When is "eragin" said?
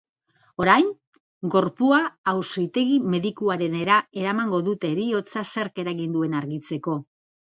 5.85-6.17